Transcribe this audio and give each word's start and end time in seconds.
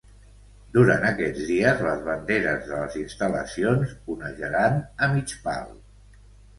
Durant 0.77 1.05
aquests 1.09 1.43
dies 1.49 1.83
les 1.89 2.01
banderes 2.09 2.67
de 2.71 2.81
les 2.81 2.99
instal·lacions 3.05 3.95
onejaran 4.19 4.85
a 4.85 5.15
mig 5.17 5.41
pal. 5.49 5.75